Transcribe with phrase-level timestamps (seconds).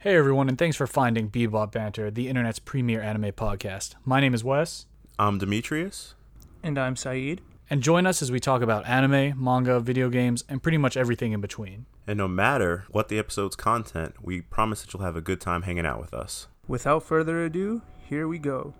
[0.00, 3.96] Hey everyone, and thanks for finding Bebop Banter, the internet's premier anime podcast.
[4.04, 4.86] My name is Wes,
[5.18, 6.14] I'm Demetrius.
[6.62, 7.42] And I'm Saeed.
[7.68, 11.32] and join us as we talk about anime, manga, video games, and pretty much everything
[11.32, 11.86] in between.
[12.06, 15.62] And no matter what the episode's content, we promise that you'll have a good time
[15.62, 16.48] hanging out with us.
[16.66, 18.74] Without further ado, here we go.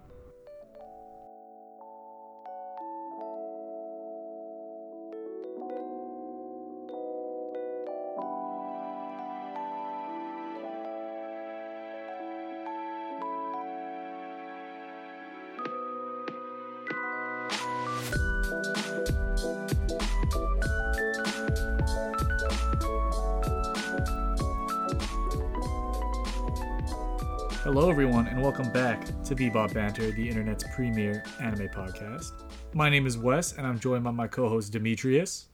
[28.50, 32.32] Welcome back to Bebop Banter, the internet's premier anime podcast.
[32.74, 35.46] My name is Wes, and I'm joined by my co-host Demetrius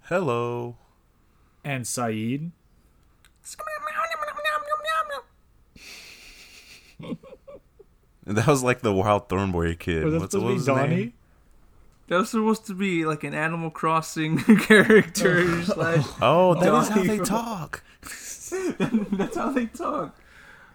[0.00, 0.74] Hello.
[1.64, 2.50] and Saeed.
[8.26, 10.04] That was like the Wild Thornberry kid.
[10.06, 10.96] Was that What's supposed what to was be his Donnie?
[10.96, 11.12] name?
[12.08, 15.62] That was supposed to be like an Animal Crossing character.
[15.64, 17.82] slash, Oh, that is how they from- talk.
[19.12, 20.18] that's how they talk.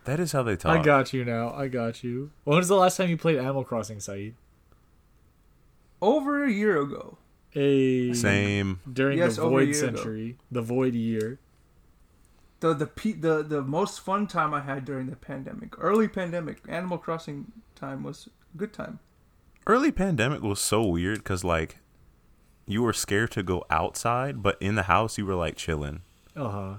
[0.06, 0.78] That is how they talk.
[0.80, 1.54] I got you now.
[1.54, 2.32] I got you.
[2.44, 4.36] When was the last time you played Animal Crossing, Saeed?
[6.02, 7.18] Over a year ago.
[7.56, 8.80] A Same.
[8.92, 9.98] during Yes, the Void year ago.
[9.98, 11.40] Century, the Void year.
[12.59, 16.62] The the pe- the the most fun time I had during the pandemic, early pandemic,
[16.68, 19.00] Animal Crossing time was a good time.
[19.68, 21.78] Early pandemic was so weird because like
[22.66, 26.02] you were scared to go outside, but in the house you were like chilling.
[26.36, 26.74] Uh huh.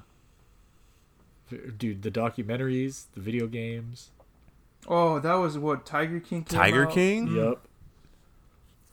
[1.77, 4.11] Dude, the documentaries, the video games.
[4.87, 6.45] Oh, that was what Tiger King.
[6.45, 6.93] Came Tiger out?
[6.93, 7.29] King.
[7.35, 7.59] Yep.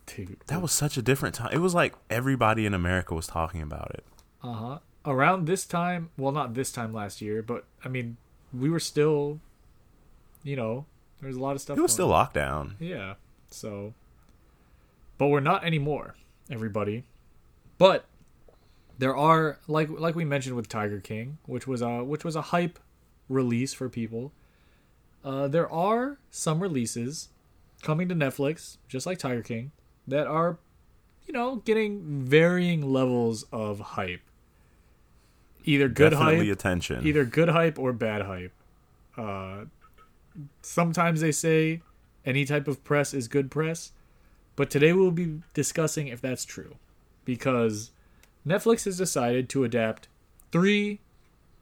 [0.06, 0.38] Dude.
[0.48, 1.52] That was such a different time.
[1.54, 4.06] It was like everybody in America was talking about it.
[4.44, 4.80] Uh huh.
[5.06, 8.18] Around this time, well, not this time last year, but I mean,
[8.54, 9.40] we were still,
[10.44, 10.86] you know,
[11.20, 11.78] there was a lot of stuff.
[11.78, 12.76] It was still locked down.
[12.80, 13.16] Yeah.
[13.50, 13.94] So,
[15.18, 16.16] but we're not anymore,
[16.50, 17.04] everybody.
[17.78, 18.06] But
[19.02, 22.42] there are like like we mentioned with Tiger King, which was a which was a
[22.54, 22.78] hype
[23.28, 24.32] release for people.
[25.26, 27.30] Uh, there are some releases
[27.82, 29.72] coming to Netflix, just like Tiger King,
[30.08, 30.60] that are,
[31.26, 34.22] you know, getting varying levels of hype.
[35.66, 37.08] Either good Definitely hype, attention.
[37.08, 38.54] either good hype or bad hype.
[39.18, 39.66] Uh,
[40.62, 41.82] sometimes they say
[42.24, 43.94] any type of press is good press,
[44.56, 46.76] but today we'll be discussing if that's true,
[47.26, 47.90] because
[48.46, 50.08] Netflix has decided to adapt
[50.52, 51.00] three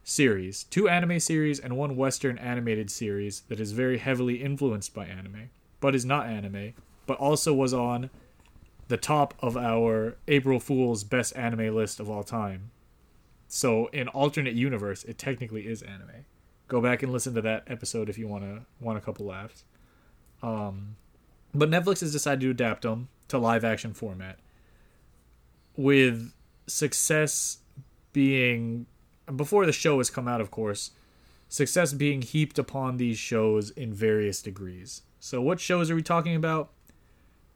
[0.04, 5.06] series, two anime series and one Western animated series that is very heavily influenced by
[5.06, 5.50] anime,
[5.82, 6.74] but is not anime,
[7.06, 8.10] but also was on
[8.88, 12.72] the top of our April Fool's best anime list of all time.
[13.48, 16.26] So in alternate universe, it technically is anime.
[16.68, 19.64] Go back and listen to that episode if you want to want a couple laughs.
[20.42, 20.96] Um,
[21.54, 24.40] but Netflix has decided to adapt them to live action format,
[25.76, 26.32] with
[26.70, 27.60] success
[28.14, 28.86] being
[29.36, 30.92] before the show has come out, of course,
[31.48, 35.04] success being heaped upon these shows in various degrees.
[35.20, 36.72] So, what shows are we talking about?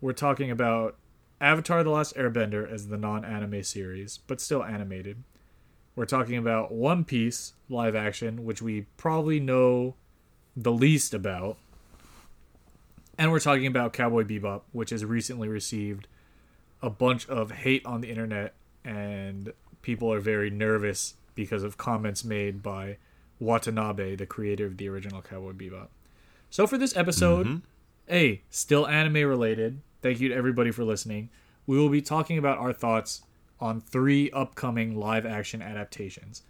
[0.02, 0.97] We're talking about
[1.40, 5.23] Avatar: The Last Airbender as the non-anime series, but still animated.
[5.96, 9.96] We're talking about One Piece live action, which we probably know
[10.56, 11.57] the least about.
[13.18, 16.07] And we're talking about Cowboy Bebop, which has recently received
[16.81, 22.23] a bunch of hate on the internet, and people are very nervous because of comments
[22.23, 22.97] made by
[23.39, 25.88] Watanabe, the creator of the original Cowboy Bebop.
[26.49, 27.61] So for this episode, Mhm.
[28.09, 29.81] A, still anime related.
[30.01, 31.29] Thank you to everybody for listening.
[31.66, 33.23] We will be talking about our thoughts
[33.59, 36.43] on three upcoming live action adaptations.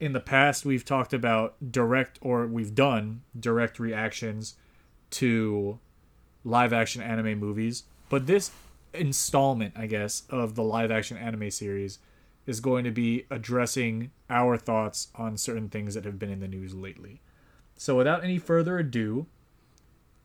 [0.00, 4.56] In the past, we've talked about direct, or we've done direct reactions
[5.10, 5.78] to
[6.44, 8.50] live action anime movies, but this
[8.94, 11.98] installment, I guess, of the live action anime series
[12.46, 16.48] is going to be addressing our thoughts on certain things that have been in the
[16.48, 17.20] news lately.
[17.76, 19.26] So, without any further ado,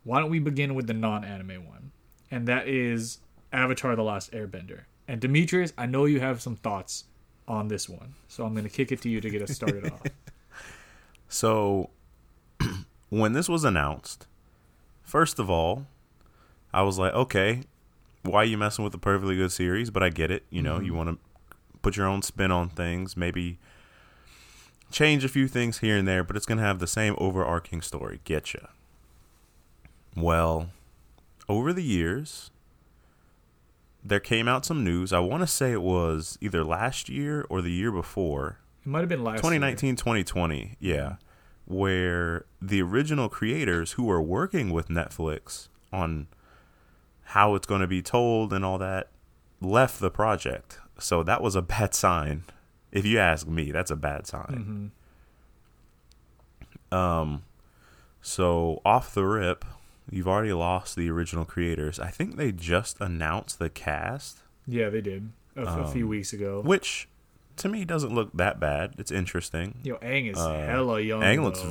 [0.04, 1.92] why don't we begin with the non anime one?
[2.32, 3.20] And that is
[3.52, 4.82] Avatar The Last Airbender.
[5.08, 7.06] And Demetrius, I know you have some thoughts
[7.48, 8.16] on this one.
[8.28, 10.02] So I'm going to kick it to you to get us started off.
[11.34, 11.90] So,
[13.10, 14.28] when this was announced,
[15.02, 15.88] first of all,
[16.72, 17.62] I was like, okay,
[18.24, 19.90] why are you messing with a perfectly good series?
[19.90, 20.44] But I get it.
[20.50, 20.98] You know, you mm-hmm.
[20.98, 21.18] want to
[21.82, 23.60] put your own spin on things, maybe
[24.92, 27.82] change a few things here and there, but it's going to have the same overarching
[27.82, 28.22] story.
[28.26, 28.70] Getcha.
[30.16, 30.70] Well,
[31.50, 32.52] over the years,
[34.04, 35.12] there came out some news.
[35.12, 39.00] I want to say it was either last year or the year before It might
[39.00, 41.16] have been last 2019 2020 yeah
[41.66, 46.28] where the original creators who were working with netflix on
[47.26, 49.10] how it's going to be told and all that
[49.62, 50.80] left the project.
[51.00, 52.44] So that was a bad sign
[52.92, 53.72] if you ask me.
[53.72, 54.92] That's a bad sign.
[56.92, 57.44] Hmm um
[58.22, 59.66] so off the rip
[60.12, 62.00] you've already lost the original creators.
[62.00, 64.40] I think they just announced the cast.
[64.68, 66.62] Yeah, they did a, a few Um, weeks ago.
[66.64, 67.08] which
[67.58, 68.94] to me doesn't look that bad.
[68.98, 69.80] It's interesting.
[69.84, 71.22] Yo, Aang is uh, hella young.
[71.22, 71.64] Aang looks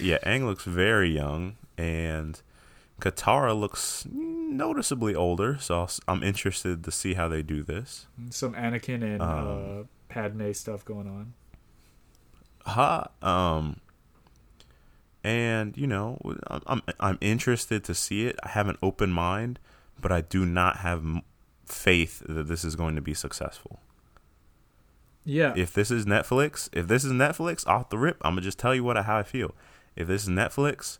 [0.00, 2.40] yeah, Aang looks very young, and
[3.00, 5.58] Katara looks noticeably older.
[5.58, 8.06] So s- I'm interested to see how they do this.
[8.30, 11.34] some Anakin and Um, uh, Padme stuff going on.
[12.66, 13.80] Ha, um,
[15.22, 18.36] and you know, I'm I'm, I'm interested to see it.
[18.42, 19.58] I have an open mind,
[20.00, 21.04] but I do not have
[21.64, 23.80] faith that this is going to be successful.
[25.24, 28.58] Yeah, if this is Netflix, if this is Netflix off the rip, I'm gonna just
[28.58, 29.54] tell you what how I feel.
[29.96, 30.98] If this is Netflix,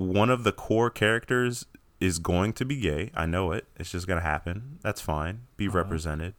[0.00, 1.66] one of the core characters
[2.00, 3.10] is going to be gay.
[3.14, 3.66] I know it.
[3.76, 4.78] It's just gonna happen.
[4.82, 5.42] That's fine.
[5.56, 5.76] Be Uh-huh.
[5.78, 6.34] represented.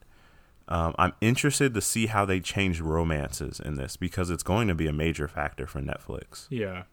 [0.68, 4.76] Um, I'm interested to see how they change romances in this because it's going to
[4.76, 6.48] be a major factor for Netflix.
[6.50, 6.84] yeah.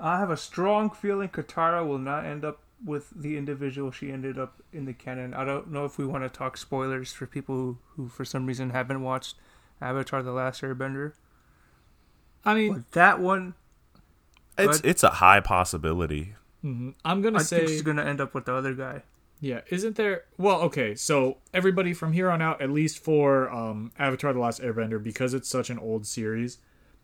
[0.00, 4.38] I have a strong feeling Katara will not end up with the individual she ended
[4.38, 5.34] up in the canon.
[5.34, 8.46] I don't know if we want to talk spoilers for people who, who for some
[8.46, 9.34] reason haven't watched
[9.80, 11.14] Avatar: The Last Airbender.
[12.44, 13.54] I mean, But that one,
[14.58, 16.34] It's But- it's a high possibility.
[16.64, 16.94] mhm.
[17.04, 19.02] I'm gonna I say think she's gonna end up with the other guy.
[19.40, 20.24] Yeah, isn't there?
[20.36, 24.60] Well, okay, so everybody from here on out, at least for um, Avatar: The Last
[24.60, 26.58] Airbender, because it's such an old series,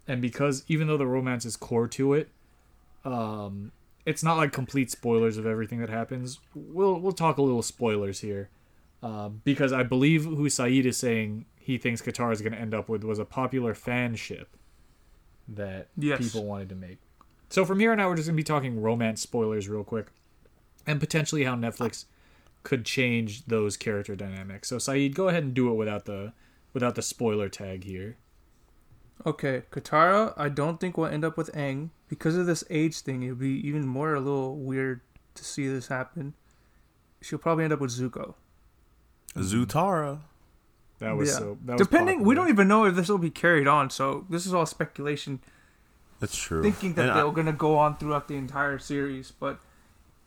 [0.09, 2.29] and because even though the romance is core to it,
[3.05, 3.71] um,
[4.05, 6.41] it's not like complete spoilers of everything that happens.
[6.55, 8.49] We'll we'll talk a little spoilers here,
[9.03, 12.75] um, because I believe who Saeed is saying he thinks Katara is going to end
[12.75, 14.49] up with was a popular fan ship
[15.49, 16.19] that Yes.
[16.21, 16.99] people wanted to make.
[17.55, 20.09] So from here on out, we're just going to be talking romance spoilers real quick,
[20.89, 22.07] and potentially how Netflix
[22.65, 24.67] could change those character dynamics.
[24.71, 26.33] So Saeed, go ahead and do it without the
[26.73, 28.17] without the spoiler tag here.
[29.25, 33.23] Okay, Katara, I don't think we'll end up with Aang because of this age thing.
[33.23, 35.03] It'd be even more a little weird
[35.37, 36.35] to see this happen.
[37.23, 38.35] She'll probably end up with Zuko.
[39.37, 40.23] Zutara.
[40.99, 41.39] That was Yeah.
[41.39, 41.59] so.
[41.67, 43.91] That was Depending, we don't even know if this will be carried on.
[43.91, 45.39] So this is all speculation,
[46.21, 46.63] That's true.
[46.63, 49.31] thinking that And they're going to go on throughout the entire series.
[49.31, 49.59] But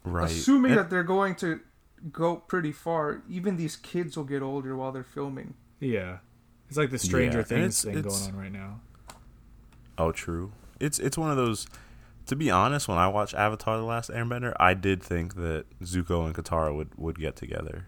[0.04, 0.25] right.
[0.30, 1.60] assuming And- that they're going to
[2.12, 5.54] go pretty far, even these kids will get older while they're filming.
[5.80, 6.18] Yeah,
[6.68, 8.80] it's like the Stranger Yeah, Things it's- thing it's- going on right now.
[9.98, 10.51] Oh, true.
[10.80, 11.68] It's it's one of those.
[12.28, 16.25] To be honest, when I watched Avatar: The Last Airbender, I did think that Zuko
[16.25, 17.88] and Katara would would get together.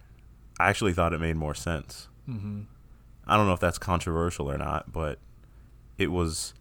[0.60, 2.08] I actually thought it made more sense.
[2.26, 2.62] hmm
[3.28, 5.20] I don't know if that's controversial or not, but
[6.00, 6.54] it was.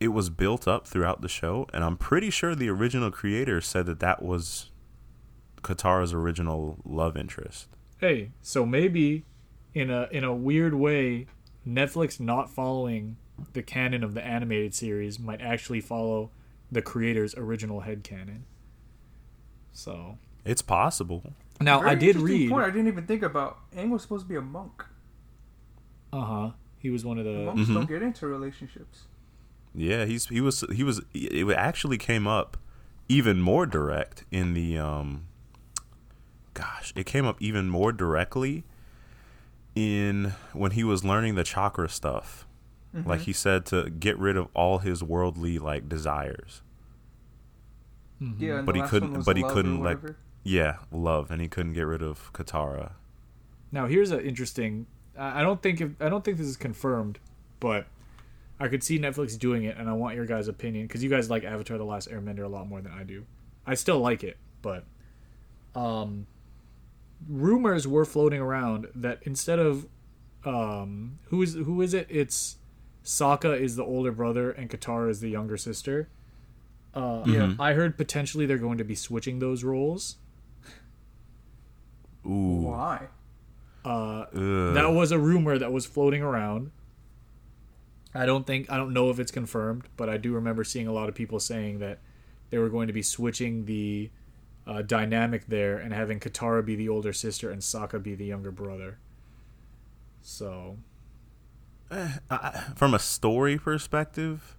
[0.00, 3.86] It was built up throughout the show, and I'm pretty sure the original creator said
[3.86, 4.70] that that was
[5.62, 7.68] Katara's original love interest.
[7.98, 9.24] Hey, so maybe
[9.72, 11.26] in a in a weird way,
[11.66, 13.16] Netflix not following
[13.52, 16.30] the canon of the animated series might actually follow
[16.70, 18.44] the creator's original head canon.
[19.72, 21.34] So It's possible.
[21.60, 22.50] now Very I did read.
[22.50, 23.58] Point I didn't even think about.
[23.72, 24.84] Aang was supposed to be a monk.
[26.12, 26.50] Uh huh.
[26.78, 27.44] He was one of the.
[27.44, 27.74] Monks Mhm.
[27.74, 29.04] don't get into relationships.
[29.74, 32.56] Yeah, he's he was he was it actually came up
[33.08, 35.26] even more direct in the um
[36.54, 38.64] gosh, it came up even more directly
[39.74, 42.46] in when he was learning the chakra stuff.
[42.94, 43.08] Mm-hmm.
[43.08, 46.62] Like he said to get rid of all his worldly like desires.
[48.22, 48.34] Mhm.
[48.38, 49.98] Yeah, and But the he last couldn't- one was but he couldn't, like.
[50.46, 52.92] Yeah, love and he couldn't get rid of Katara.
[53.72, 54.86] Now here's an interesting.
[55.18, 57.18] I I don't think if, I don't think this is confirmed,
[57.60, 57.86] but
[58.64, 61.28] I could see Netflix doing it, and I want your guys' opinion because you guys
[61.28, 63.26] like Avatar: The Last Airbender a lot more than I do.
[63.66, 64.84] I still like it, but
[65.74, 66.26] um,
[67.28, 69.86] rumors were floating around that instead of
[70.46, 72.06] um, who is who is it?
[72.08, 72.56] It's
[73.04, 76.08] Sokka is the older brother and Katara is the younger sister.
[76.94, 77.54] Uh, Yeah.
[77.58, 80.16] I heard potentially they're going to be switching those roles.
[82.26, 82.62] Ooh.
[82.62, 83.08] Why?
[83.84, 84.24] Uh,
[84.72, 86.70] that was a rumor that was floating around.
[88.14, 90.92] I don't think I don't know if it's confirmed, but I do remember seeing a
[90.92, 91.98] lot of people saying that
[92.50, 94.10] they were going to be switching the
[94.66, 98.50] uh, dynamic there and having Katara be the older sister and Sokka be the younger
[98.52, 98.98] brother.
[100.22, 100.78] So
[101.90, 104.56] I- from a story perspective,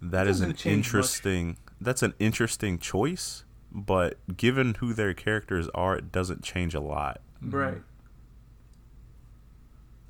[0.00, 0.66] that is an Doesn't much.
[0.66, 1.56] interesting.
[1.80, 7.20] That's an interesting choice, but given who their characters are, it doesn't change a lot.
[7.44, 7.56] Mm-hmm.
[7.56, 7.82] Right.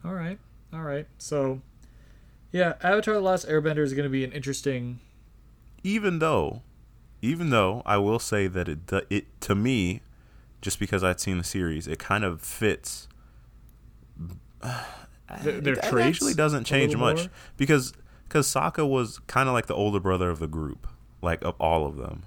[0.05, 0.39] all right,
[0.73, 1.07] All right.
[1.19, 1.61] So,
[2.53, 5.01] yeah, Avatar: The Last Airbender is going to be an interesting.
[5.83, 6.63] Even though,
[7.23, 8.79] even though I will say that it
[9.11, 10.03] it to me,
[10.61, 13.09] just because I'd seen the series, it kind of fits.
[15.43, 17.27] Their, their it, actually doesn't change much more?
[17.57, 17.95] because
[18.29, 20.87] because Sokka was kind of like the older brother of the group,
[21.23, 22.25] like of all of them.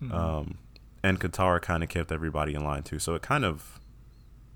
[0.00, 0.14] Mhm.
[0.14, 0.58] Um,
[1.02, 3.00] and Katara kind of kept everybody in line too.
[3.00, 3.80] So it kind of,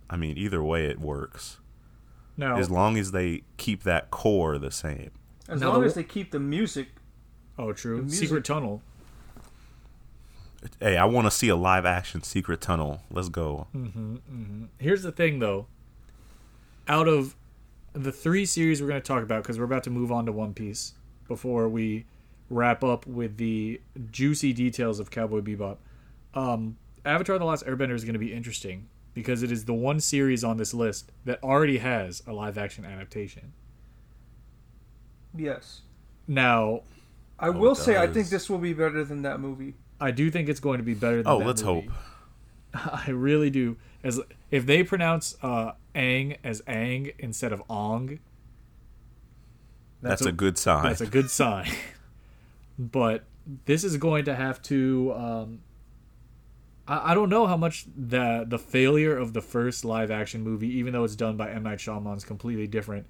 [0.09, 1.59] I mean, either way it works
[2.37, 5.11] now, as long as they keep that core the same.
[5.49, 6.89] As Now long the- as they keep the music.
[7.59, 8.03] oh, true.
[8.03, 8.83] music- Secret Tunnel.
[10.81, 13.03] Hey, I want to see a live action Secret Tunnel.
[13.11, 13.69] Let's go.
[13.75, 14.65] Mm-hmm, mm-hmm.
[14.79, 15.67] Here's the thing, though.
[16.89, 17.37] Out of
[17.93, 20.33] the three series we're going to talk about, because we're about to move on to
[20.33, 20.95] One Piece
[21.29, 22.05] before we
[22.51, 25.77] wrap up with the juicy details of Cowboy Bebop,
[26.35, 29.99] um, Avatar: The Last Airbender is going to be interesting because it is the one
[29.99, 33.55] series on this list that already has a live-action adaptation.
[35.35, 35.81] Yes.
[36.29, 36.83] Now,
[37.39, 39.75] I Oh, will it say I think this will be better than that movie.
[39.99, 41.23] I do think it's going to be better.
[41.23, 41.45] than that movie.
[41.45, 41.89] Oh, let's movie.
[42.75, 43.03] hope.
[43.07, 43.79] I really do.
[44.05, 44.21] As
[44.51, 48.19] if they pronounce uh, Aang as Ang instead of Ong,
[50.03, 50.85] That's, a, good sign.
[50.85, 51.71] that's a good sign.
[52.79, 53.25] but
[53.65, 55.15] this is going to have to.
[55.17, 55.61] Um,
[56.87, 60.69] I, I don't know how much the the failure of the first live action movie,
[60.79, 63.07] even though it's done by M Night Shyamalan, is completely different,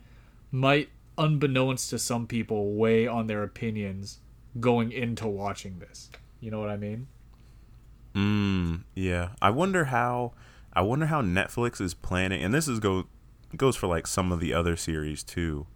[0.51, 4.21] might, unbeknownst to some people, weigh on their opinions
[4.59, 6.11] going into watching this.
[6.41, 7.09] You know what I mean?
[8.15, 9.31] Mm, yeah.
[9.43, 10.33] I wonder how.
[10.73, 13.07] I wonder how Netflix is planning, and this is go
[13.57, 15.67] goes for like some of the other series too.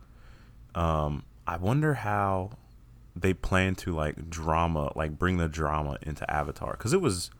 [0.74, 2.50] Um, I wonder how
[3.16, 7.30] they plan to like drama, like bring the drama into Avatar, because it was,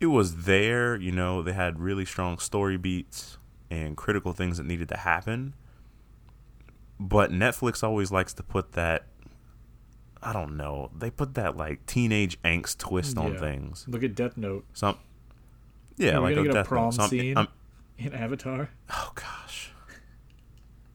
[0.00, 0.96] it was there.
[0.96, 3.38] You know, they had really strong story beats
[3.70, 5.54] and critical things that needed to happen.
[6.98, 9.06] But Netflix always likes to put that.
[10.22, 10.90] I don't know.
[10.96, 13.86] They put that like teenage angst twist on things.
[13.88, 14.98] Look at Death Note Some,
[15.96, 17.08] yeah, like a get a prom note.
[17.08, 17.36] Scene?
[17.38, 17.48] um,
[17.96, 18.70] in Avatar.
[18.90, 19.72] oh gosh,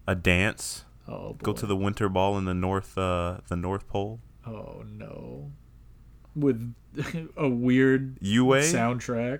[0.07, 0.85] a dance.
[1.07, 1.37] Oh, boy.
[1.43, 4.19] Go to the winter ball in the north, uh, the North Pole.
[4.45, 5.51] Oh no,
[6.35, 6.73] with
[7.37, 8.59] a weird UA.
[8.61, 9.39] soundtrack.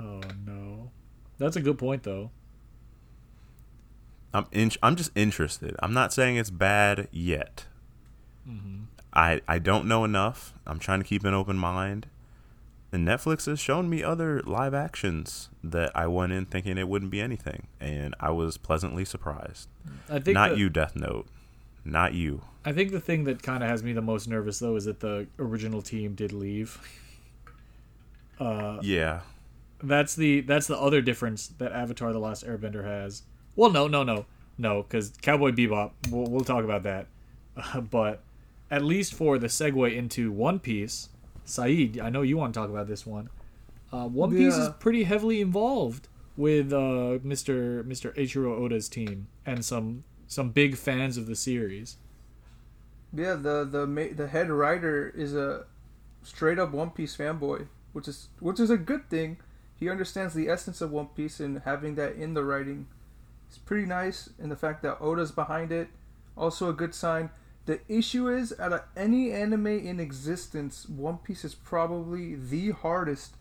[0.00, 0.90] Oh no,
[1.38, 2.30] that's a good point though.
[4.32, 5.76] I'm in, I'm just interested.
[5.80, 7.66] I'm not saying it's bad yet.
[8.44, 8.82] hmm
[9.12, 10.54] I I don't know enough.
[10.66, 12.08] I'm trying to keep an open mind.
[12.90, 17.10] And Netflix has shown me other live actions that I went in thinking it wouldn't
[17.10, 19.68] be anything, and I was pleasantly surprised.
[20.08, 21.26] I think Not you, Death Note.
[21.84, 22.42] Not you.
[22.64, 25.00] I think the thing that kind of has me the most nervous though is that
[25.00, 26.78] the original team did leave.
[28.40, 29.20] Uh, Yeah.
[29.82, 33.22] that's the that's the other difference that Avatar: The Last Airbender has.
[33.56, 34.26] Well, no, no, no,
[34.58, 35.92] no, because Cowboy Bebop.
[36.10, 37.06] We'll, we'll talk about that.
[37.56, 38.22] Uh, but
[38.70, 41.10] at least for the segue into One Piece,
[41.44, 43.28] Saeed, I know you want to talk about this one.
[43.92, 47.84] Uh, one Piece is pretty heavily involved with uh, Mr.
[47.84, 48.12] Mr.
[48.16, 50.02] Eiichiro Oda's team and some
[50.34, 51.96] some big fans of the series.
[53.12, 55.64] Yeah, the the the head writer is a
[56.22, 59.38] straight up One Piece fanboy, which is which is a good thing.
[59.76, 62.86] He understands the essence of One Piece and having that in the writing
[63.50, 64.30] is pretty nice.
[64.38, 65.88] And the fact that Oda's behind it,
[66.36, 67.30] also a good sign.
[67.66, 73.36] The issue is, out of any anime in existence, One Piece is probably the hardest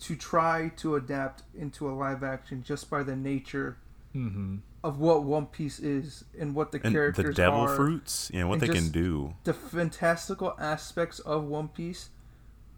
[0.00, 3.76] to try to adapt into a live action just by the nature
[4.14, 4.56] Mm-hmm.
[4.84, 7.28] Of what One Piece is and what the And characters are.
[7.28, 9.34] the devil are fruits, you know, what they can do.
[9.44, 12.10] the fantastical aspects of One Piece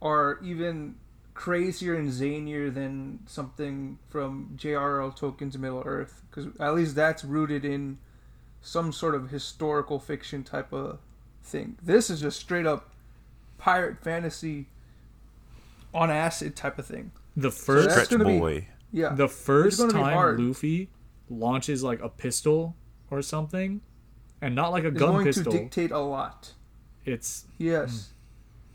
[0.01, 0.95] are even
[1.35, 5.11] crazier and zanier than something from J.R.R.
[5.11, 7.99] Tolkien's Middle Earth, because at least that's rooted in
[8.63, 11.01] some sort of historical fiction type of
[11.43, 11.77] thing.
[11.83, 12.95] This is just straight up
[13.59, 14.67] pirate fantasy
[15.93, 17.11] on acid type of thing.
[17.37, 18.69] The first that's Stretch gonna be- boy.
[18.93, 20.41] Yeah, the first time hard.
[20.41, 20.89] Luffy
[21.29, 22.77] launches like a pistol
[23.11, 23.81] or something,
[24.41, 25.53] and not like a it's gun going pistol.
[25.53, 26.53] to dictate a lot.
[27.05, 28.11] it's Yes.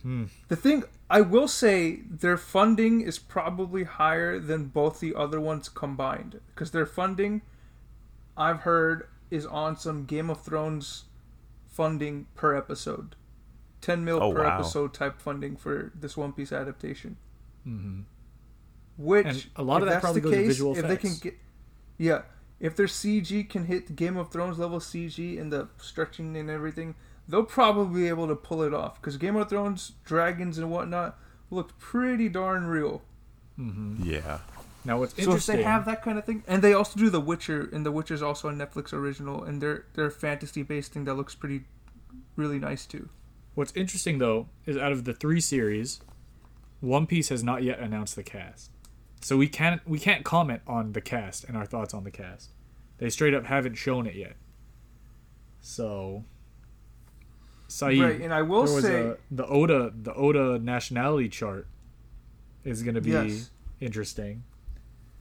[0.02, 0.26] Hmm.
[0.48, 5.70] The thing I will say, their funding is probably higher than both the other ones
[5.70, 7.42] combined because their funding,
[8.36, 11.06] I've heard, is on some Game of Thrones
[11.70, 13.16] funding per episode,
[13.82, 14.56] ten mil Oh, per wow.
[14.56, 17.18] episode type funding for this One Piece adaptation.
[17.68, 18.06] mhm.
[18.98, 20.98] Which And a lot of that that's probably the goes to case, visual if they
[20.98, 21.20] can effects.
[21.20, 21.38] get,
[21.98, 22.22] yeah,
[22.62, 26.96] if their CG can hit Game of Thrones level CG and the stretching and everything,
[27.28, 29.02] they'll probably be able to pull it off.
[29.02, 31.18] Because Game of Thrones dragons and whatnot
[31.50, 33.02] looked pretty darn real.
[33.60, 34.04] Mm-hmm.
[34.10, 34.40] Yeah.
[34.86, 35.58] Now what's So interesting?
[35.58, 38.22] they have that kind of thing, and they also do The Witcher, and The Witcher's
[38.24, 41.66] also a Netflix original, and their their fantasy based thing that looks pretty
[42.36, 43.10] really nice too.
[43.54, 46.00] What's interesting though is out of the three series,
[46.80, 48.71] One Piece has not yet announced the cast,
[49.22, 52.50] so we can't we can't comment on the cast and our thoughts on the cast.
[52.98, 54.36] They straight up haven't shown it yet.
[55.62, 56.24] So,
[57.68, 61.68] Saeed, right, and I will there was say, a, the Oda the Oda nationality chart
[62.64, 63.52] is going to be Yes.
[63.80, 64.44] interesting.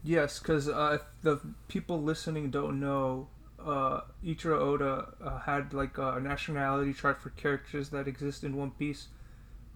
[0.03, 3.29] Yes, because uh, if the people listening don't know,
[3.63, 8.71] uh, Eiichiro Oda uh, had like a nationality chart for characters that exist in One
[8.71, 9.09] Piece.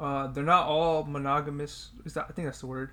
[0.01, 1.91] Uh, they're not all monogamous.
[2.07, 2.27] Is that?
[2.29, 2.91] I think that's the word.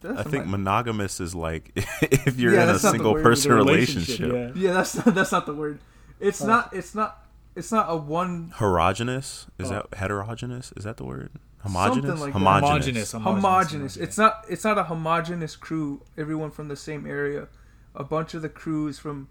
[0.00, 1.72] That's I think mi- monogamous is like
[2.02, 4.32] if you're Yeah, in a that's not the single person The relationship.
[4.32, 4.52] yeah.
[4.68, 5.80] yeah, that's that's not the word.
[6.20, 6.46] It's Oh.
[6.46, 6.74] not.
[6.74, 7.22] It's not.
[7.54, 9.74] It's not a one Heterogeneous is Oh.
[9.90, 10.72] that heterogeneous?
[10.76, 11.30] Is that the word?
[11.60, 12.20] Homogeneous.
[12.20, 12.38] like that.
[12.38, 13.42] Homogeneous, homogeneous.
[13.42, 13.96] homogenous.
[13.96, 14.44] It's not.
[14.48, 16.02] It's not a homogenous crew.
[16.16, 17.48] Everyone from the same area.
[17.94, 19.28] A bunch of the crews from,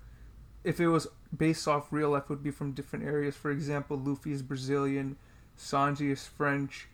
[0.63, 1.05] if it was
[1.36, 3.36] based off real life, would be from different areas.
[3.36, 5.17] For example, Luffy is Brazilian,
[5.57, 6.88] Sanji is French.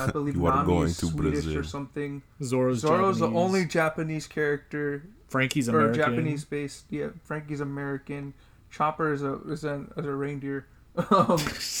[0.00, 1.58] I believe You are Nami going is to Swedish Brazil.
[1.58, 2.22] or something.
[2.42, 6.00] Zoro's, Zoro's the only Japanese character Franky's American.
[6.00, 6.84] or Japanese based.
[6.90, 8.34] Yeah, Franky's American.
[8.70, 10.66] Chopper is a is a, is a reindeer.
[11.10, 11.38] Um,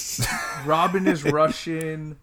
[0.66, 2.18] Robin is Russian.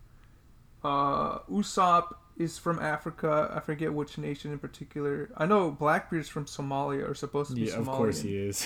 [0.83, 3.51] Uh, Usopp is from Africa.
[3.55, 5.29] I forget which nation in particular.
[5.37, 7.79] I know Blackbeard's from Somalia or supposed to be Yeah, Somalian.
[7.79, 8.63] of course he is.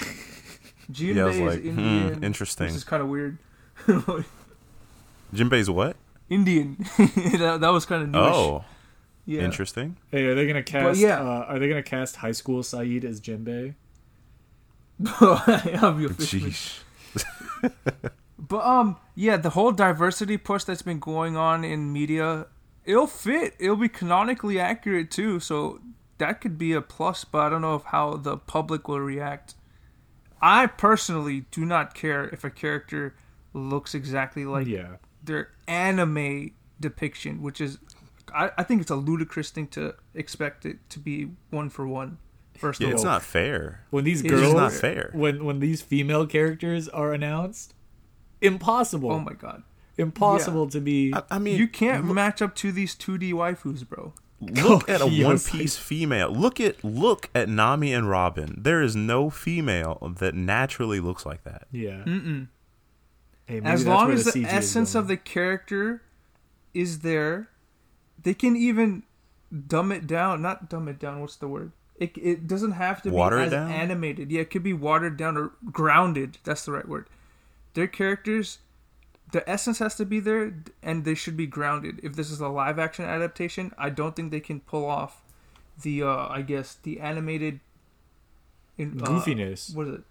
[0.92, 2.24] Jinbei Yeah, I was is like, hmm, Indian.
[2.24, 2.68] interesting.
[2.68, 3.38] Which is kind of weird.
[5.34, 5.93] Jinbei's what?
[6.34, 6.78] Indian.
[6.98, 8.34] that, that was kind of newish.
[8.34, 8.66] Oh,
[9.26, 9.42] yeah.
[9.42, 9.98] interesting.
[10.12, 11.00] Hey, are they gonna cast?
[11.00, 11.20] yeah.
[11.20, 13.76] uh, are they gonna cast High School Saeed as Jinbei?
[15.20, 16.82] I'll be officially Jeez.
[18.48, 22.48] But um, yeah, the whole diversity push that's been going on in media,
[22.84, 23.56] it'll fit.
[23.58, 25.40] It'll be canonically accurate too.
[25.40, 25.80] So
[26.18, 27.24] that could be a plus.
[27.24, 29.56] But I don't know if how the public will react.
[30.42, 33.16] I personally do not care if a character
[33.54, 37.78] looks exactly like yeah, their anime depiction, which is,
[38.34, 42.18] I, I think it's a ludicrous thing to expect it to be one for one.
[42.58, 43.86] First Yeah, of all, it's not fair.
[43.90, 45.10] when these girls, It's not fair.
[45.14, 47.74] when when these female characters are announced,
[48.42, 49.64] impossible, oh my god,
[49.98, 51.14] impossible to be.
[51.14, 54.14] I, I mean, you can't match up to these two D waifus, bro.
[54.40, 55.26] look at a Yes.
[55.26, 56.30] one piece female.
[56.32, 58.56] Look at look at Nami and Robin.
[58.62, 61.68] There is no female that naturally looks like that.
[61.72, 62.48] yeah, Mm-mm.
[63.46, 66.02] Hey, as long as the, is essence of the character
[66.74, 67.50] is there,
[68.22, 69.04] they can even
[69.68, 70.42] dumb it down.
[70.42, 71.20] Not dumb it down.
[71.22, 71.72] What's the word?
[71.98, 73.70] It, it doesn't have to Water be as down?
[73.70, 74.32] animated.
[74.32, 76.38] Yeah, it could be watered down or grounded.
[76.44, 77.08] That's the right word.
[77.74, 78.60] Their characters,
[79.32, 82.00] the essence has to be there, and they should be grounded.
[82.02, 85.22] If this is a live action adaptation, I don't think they can pull off
[85.82, 87.60] the, uh, I guess, the animated
[88.78, 89.76] in, uh, goofiness.
[89.76, 90.04] what is it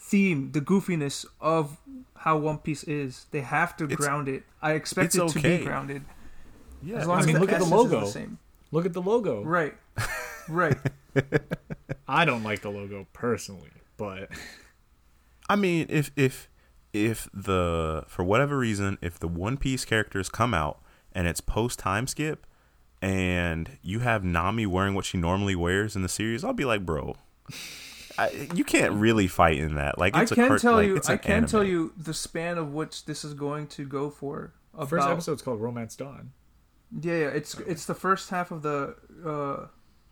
[0.00, 1.76] theme the goofiness of
[2.16, 5.40] how one piece is they have to It's- ground it i expect it's it to
[5.58, 6.02] be grounded
[6.82, 8.06] Yeah, as long I as mean, the look at the essence is logo.
[8.06, 8.38] same.
[8.72, 9.42] Look at the logo.
[9.44, 9.74] right
[10.48, 10.76] right
[12.08, 14.30] I don't like the logo personally, but
[15.48, 16.48] I mean, if if
[16.92, 20.80] if the for whatever reason, if the One Piece characters come out
[21.12, 22.46] and it's post time skip,
[23.02, 26.84] and you have Nami wearing what she normally wears in the series, I'll be like,
[26.86, 27.16] bro,
[28.20, 29.98] I, you can't really fight in that.
[29.98, 31.92] Like, i it's a can cart- tell like, you it's i an can tell you
[31.96, 35.96] the span of which this is going to go for about, first episode's called Romance
[35.96, 36.32] Dawn.
[37.00, 39.66] yeah, yeah it's it's the first half of the uh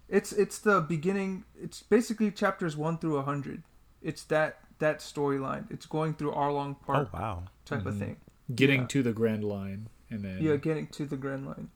[0.09, 3.63] it's it's the beginning it's basically chapters 1 through 100
[4.03, 7.09] it's that that storyline it's going through Arlong Park.
[7.13, 7.99] Oh Park wow, type of Mhm.
[7.99, 8.17] thing
[8.55, 8.87] Getting Yeah.
[8.95, 11.69] to the Grand Line, and then Yeah, getting to the Grand Line.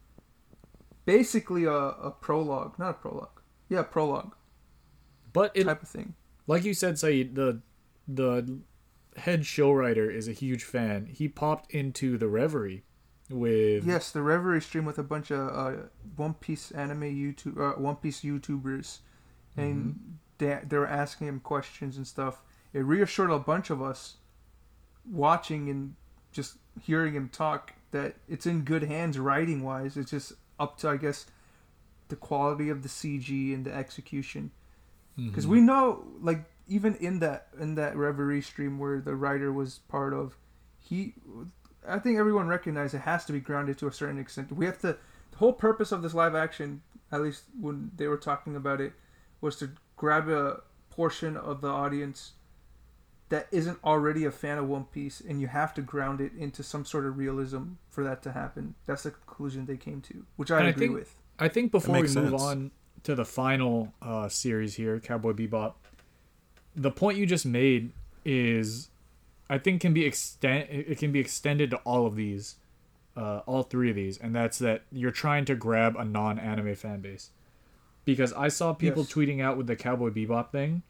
[1.05, 3.41] Basically, a, a prologue, not a prologue.
[3.69, 4.35] Yeah, prologue
[5.33, 6.15] but it type of thing.
[6.47, 7.61] Like you said, Saeed, the
[8.07, 8.59] the
[9.17, 11.07] head show writer is a huge fan.
[11.07, 12.85] He popped into the Reverie
[13.31, 15.83] with Yes, the Reverie stream with a bunch of uh,
[16.17, 18.99] One Piece anime YouTube, uh, One Piece YouTubers,
[19.57, 22.43] and they they were asking him questions and stuff.
[22.73, 24.17] It reassured a bunch of us
[25.11, 25.95] watching and
[26.33, 29.97] just hearing him talk that it's in good hands writing wise.
[29.97, 31.27] It's just up to I guess
[32.09, 34.51] the quality of the CG and the execution.
[35.17, 35.53] Because mm-hmm.
[35.53, 40.15] we know like even in that in that reverie stream where the writer was part
[40.15, 40.37] of
[40.81, 41.15] he
[41.89, 44.53] i think everyone recognized it has to be grounded to a certain extent.
[44.53, 44.99] We have to
[45.31, 48.93] the whole purpose of this live action at least when they were talking about it
[49.41, 52.33] was to grab a portion of the audience
[53.29, 56.63] that isn't already a fan of one piece and you have to ground it into
[56.63, 58.75] some sort of realism for that to happen.
[58.85, 61.15] That's the conclusion they came to which i And I agree think- with.
[61.39, 62.71] I think before we makes move on
[63.05, 65.75] to the final uh, series here, Cowboy Bebop,
[66.77, 67.93] the point you just made
[68.25, 68.89] is,
[69.51, 72.57] I think, can be extend it can be extended to all of these,
[73.17, 77.01] uh, all three of these, and that's that you're trying to grab a non-anime fan
[77.01, 77.31] base,
[78.05, 79.13] because I saw people Yes.
[79.13, 80.83] tweeting out with the Cowboy Bebop thing.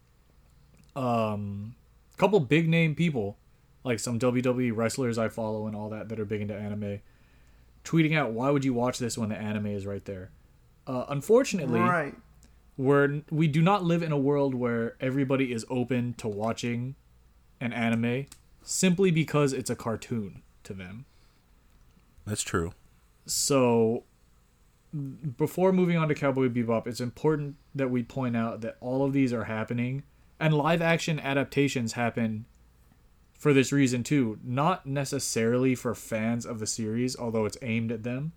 [0.95, 1.75] Um,
[2.15, 3.39] a couple big name people,
[3.85, 7.01] like some WWE wrestlers I follow and all that that are big into anime,
[7.85, 10.31] tweeting out, "Why would you watch this when the anime is right there?"
[10.87, 12.15] Uh, unfortunately, Right.
[12.77, 16.95] we're we do not live in a world where everybody is open to watching
[17.61, 18.27] an anime
[18.63, 21.05] simply because it's a cartoon to them.
[22.27, 22.73] That's true.
[23.27, 24.05] So
[25.37, 29.13] before moving on to Cowboy Bebop, it's important that we point out that all of
[29.13, 30.03] these are happening
[30.39, 32.45] and live action adaptations happen
[33.39, 38.03] for this reason too, not necessarily for fans of the series, although it's aimed at
[38.03, 38.33] them.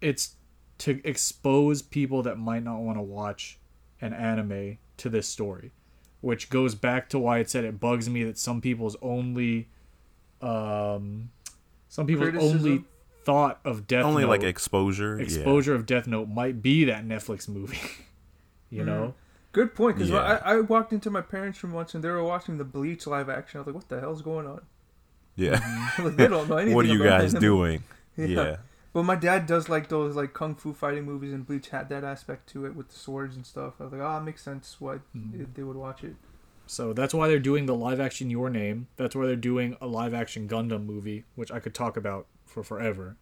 [0.00, 0.36] It's
[0.78, 3.58] to expose people that might not want to watch
[4.00, 5.72] an anime to this story,
[6.20, 9.68] which goes back to why it said it bugs me that some people's only
[10.42, 11.30] um
[11.88, 12.84] some people's only
[13.24, 15.18] thought of Death Only Note, like exposure.
[15.18, 17.78] exposure of Death Note might be that Netflix movie.
[18.70, 18.86] you Mm.
[18.86, 19.14] know?
[19.52, 19.96] Good point.
[19.96, 20.40] Because Yeah.
[20.44, 23.30] I, I walked into my parents' room once and they were watching the Bleach live
[23.30, 23.58] action.
[23.58, 24.60] I was like, "What the hell's going on?"
[25.36, 25.60] Yeah.
[25.98, 26.04] yeah.
[26.04, 26.74] like, they don't know anything.
[26.76, 27.40] what are you about guys anime.
[27.42, 27.82] doing?
[28.16, 28.26] Yeah.
[28.26, 28.56] yeah.
[28.94, 32.04] But my dad does like those like kung fu fighting movies, and Bleach had that
[32.04, 33.74] aspect to it with the swords and stuff.
[33.80, 35.52] I was like, "Ah, it makes sense why Mhm.
[35.54, 36.14] they would watch it."
[36.66, 38.86] So that's why they're doing the live action Your Name.
[38.96, 42.62] That's why they're doing a live action Gundam movie, which I could talk about for
[42.62, 43.16] forever.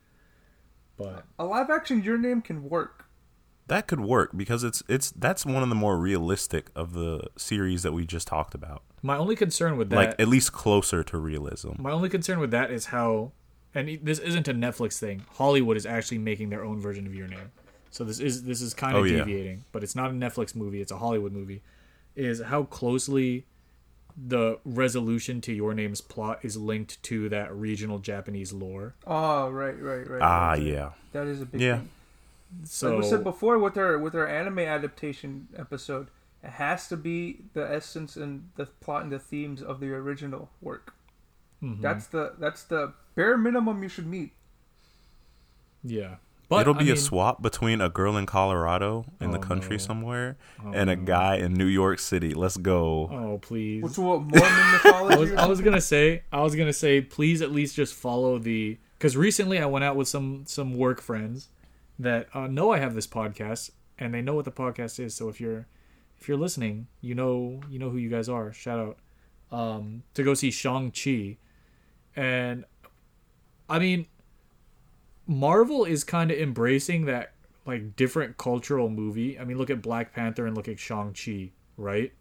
[0.97, 3.07] But A live action Your Name can work.
[3.69, 7.83] That could work because it's it's that's one of the more realistic of the series
[7.83, 8.83] that we just talked about.
[9.05, 11.71] my only concern with that like at least closer to realism.
[11.79, 13.33] My only concern with that is how,
[13.75, 15.25] and this isn't a Netflix thing.
[15.35, 17.51] Hollywood is actually making their own version of Your Name,
[17.91, 19.19] so this is this is kind of Oh, yeah.
[19.25, 20.81] deviating, but it's not a Netflix movie.
[20.81, 21.63] It's a Hollywood movie.
[22.15, 23.47] Is how closely
[24.15, 28.95] the resolution to Your Name's plot is linked to that regional Japanese lore.
[29.07, 30.21] Oh, right, right, right.
[30.21, 30.63] Ah, right.
[30.63, 30.91] yeah.
[31.13, 31.79] That is a big Yeah.
[31.79, 31.89] thing.
[32.65, 36.09] So like we said before with our with our anime adaptation episode,
[36.45, 40.51] it has to be the essence and the plot and the themes of the original
[40.61, 40.93] work.
[41.63, 44.33] Mhm, That's the that's the bare minimum you should meet.
[45.85, 46.17] yeah,
[46.49, 49.41] but It'll I be mean, a swap between a girl in Colorado in the Oh,
[49.41, 49.79] country no.
[49.79, 52.35] somewhere oh, and a guy in New York City.
[52.35, 53.09] Let's go.
[53.11, 53.83] Oh please!
[53.83, 55.15] Which what Mormon mythology?
[55.17, 58.39] I was, I was gonna say I was gonna say please at least just follow
[58.39, 61.49] the because recently I went out with some some work friends
[61.99, 65.15] that uh, know I have this podcast and they know what the podcast is.
[65.15, 65.67] So if you're
[66.21, 68.53] if you're listening, you know you know who you guys are.
[68.53, 68.99] Shout out
[69.59, 71.37] um, to go see Shang Chi,
[72.17, 72.65] and
[73.69, 74.07] I mean
[75.27, 77.33] Marvel is kind of embracing that
[77.65, 79.39] like different cultural movie.
[79.39, 82.13] I mean, look at Black Panther and look at Shang Chi, right?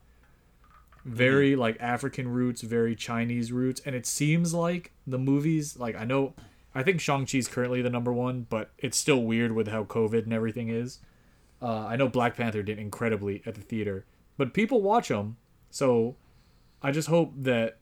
[1.03, 5.77] Very like African roots, very Chinese roots, and it seems like the movies.
[5.77, 6.33] Like I know,
[6.75, 9.83] I think Shang Chi is currently the number one, but it's still weird with how
[9.83, 10.99] COVID and everything is.
[11.61, 14.05] Uh, I know Black Panther did incredibly at the theater,
[14.37, 15.37] but people watch them,
[15.69, 16.15] so
[16.81, 17.77] I just hope that,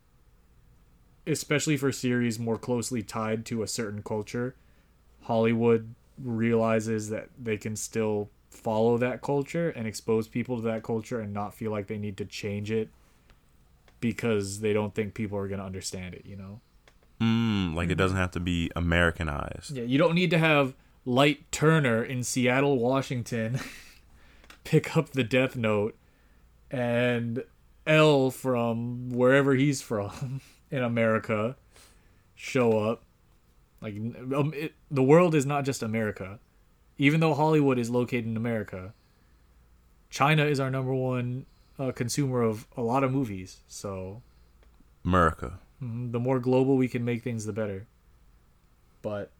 [1.30, 4.56] especially for series more closely tied to a certain culture,
[5.24, 11.20] Hollywood realizes that they can still follow that culture and expose people to that culture
[11.20, 12.90] and not feel like they need to change it
[14.00, 16.60] because they don't think people are going to understand it, you know?
[17.22, 19.72] Mm, like it doesn't have to be Americanized.
[19.72, 20.74] Yeah, you don't need to have
[21.06, 23.60] Light Turner in Seattle, Washington
[24.64, 25.98] pick up the Death Note
[26.72, 27.44] and
[27.86, 31.56] L from wherever he's from in America
[32.36, 33.04] show up.
[33.82, 36.40] Like um, it, the world is not just America.
[36.98, 38.94] Even though Hollywood is located in America,
[40.10, 41.46] China is our number one
[41.80, 43.60] uh, consumer of a lot of movies.
[43.68, 44.22] So
[45.06, 45.60] America.
[45.82, 47.88] mhm, the more global we can make things, the better.
[49.02, 49.32] But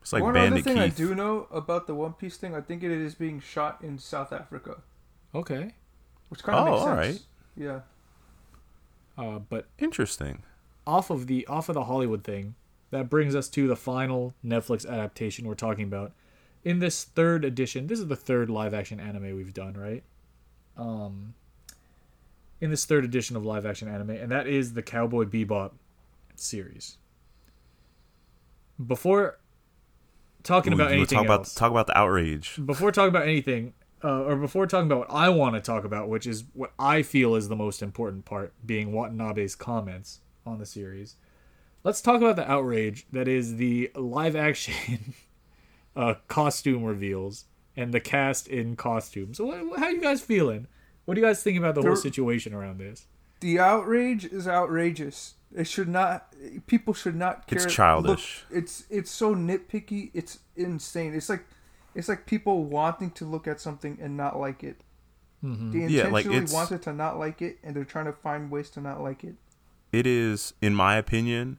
[0.00, 2.62] It's like One other Bandit thing I do know about the One Piece thing, I
[2.62, 4.80] think it is being shot in South Africa,
[5.34, 5.74] okay,
[6.30, 6.90] which kind of Oh, makes sense.
[6.90, 7.22] alright.
[7.54, 7.80] Yeah.
[9.18, 10.42] uh, but Interesting.
[10.88, 12.54] Off of the off of the Hollywood thing,
[12.90, 16.12] that brings us to the final Netflix adaptation we're talking about.
[16.64, 20.02] In this third edition, this is the third live action anime we've done, right?
[20.76, 21.34] Um
[22.60, 25.72] in this third edition of live action anime, and that is the Cowboy Bebop
[26.34, 26.96] series.
[28.84, 29.38] Before
[30.42, 32.58] talking Ooh, about anything talk about else, talk about the outrage.
[32.64, 36.08] before talking about anything, uh, or before talking about what I want to talk about,
[36.08, 40.66] which is what I feel is the most important part, being Watanabe's comments on the
[40.66, 41.16] series,
[41.84, 45.14] let's talk about the outrage that is the live action
[45.96, 47.44] uh, costume reveals
[47.76, 49.34] and the cast in costume.
[49.34, 50.66] So what, how you guys feeling?
[51.04, 53.06] What do you guys think about the whole situation around this?
[53.40, 55.34] The outrage is outrageous.
[55.56, 56.34] It should not.
[56.66, 57.56] People should not care.
[57.56, 58.44] It's Look, childish.
[58.50, 60.10] it's it's so nitpicky.
[60.12, 61.14] It's insane.
[61.14, 61.44] It's like
[61.94, 64.82] it's like people wanting to look at something and not like it.
[65.40, 68.70] They intentionally Yeah, like, wanted to not like it, and they're trying to find ways
[68.70, 69.36] to not like it.
[69.92, 71.58] It is, in my opinion,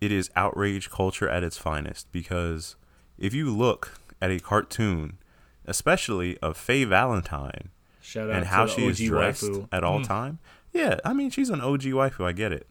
[0.00, 2.76] it is outrage culture at its finest because
[3.18, 5.18] if you look at a cartoon,
[5.66, 9.68] especially of Faye Valentine Shout out and how she is dressed waifu.
[9.72, 10.38] at all time,
[10.72, 12.66] yeah, I mean she's an OG waifu, I get it.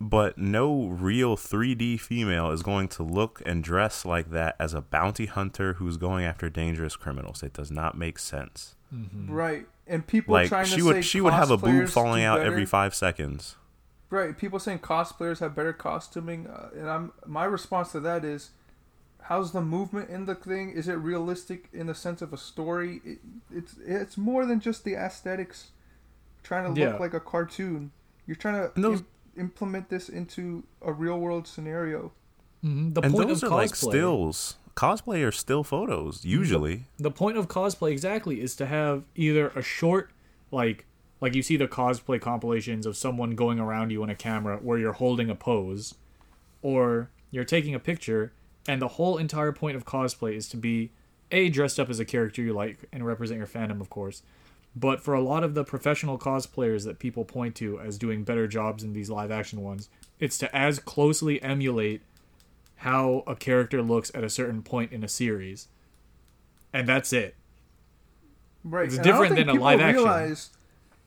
[0.00, 4.80] But no real 3D female is going to look and dress like that as a
[4.80, 7.42] bounty hunter who's going after dangerous criminals.
[7.44, 8.74] It does not make sense.
[9.28, 12.24] Right, and people Like trying she to would say she would have a boob falling
[12.24, 12.50] out better.
[12.50, 13.56] every 5 seconds.
[14.12, 18.50] Right, people saying cosplayers have better costuming, uh, and I'm my response to that is,
[19.22, 20.68] how's the movement in the thing?
[20.68, 23.00] Is it realistic in the sense of a story?
[23.06, 23.18] It,
[23.50, 25.70] it's it's more than just the aesthetics.
[26.42, 26.96] Trying to look Yeah.
[26.98, 27.90] like a cartoon,
[28.26, 29.06] you're trying to those- im-
[29.38, 32.12] implement this into a real world scenario.
[32.62, 32.92] Mhm.
[32.92, 34.56] The and point those of are cosplay, like stills.
[34.76, 36.84] Cosplay are still photos usually.
[36.98, 40.10] the point of cosplay exactly is to have either a short
[40.50, 40.84] like
[41.22, 44.76] like you see the cosplay compilations of someone going around you in a camera where
[44.76, 45.94] you're holding a pose
[46.60, 48.32] or you're taking a picture
[48.68, 50.90] and the whole entire point of cosplay is to be
[51.30, 54.22] a dressed up as a character you like and represent your fandom of course
[54.74, 58.48] but for a lot of the professional cosplayers that people point to as doing better
[58.48, 62.02] jobs in these live action ones it's to as closely emulate
[62.76, 65.68] how a character looks at a certain point in a series
[66.72, 67.36] and that's it
[68.64, 70.04] Right, It's and different than a live action.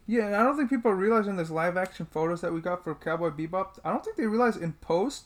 [0.07, 2.61] Realize, yeah, and I don't think people realize in this live action photos that we
[2.61, 3.79] got for Cowboy Bebop.
[3.83, 5.25] I don't think they realize in post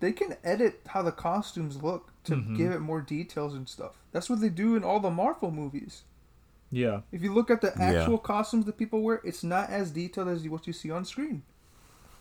[0.00, 2.56] they can edit how the costumes look to Mm-hmm.
[2.56, 3.96] give it more details and stuff.
[4.12, 6.02] That's what they do in all the Marvel movies.
[6.70, 7.92] yeah If you look at the Yeah.
[8.02, 11.42] actual costumes that people wear, it's not as detailed as what you see on screen.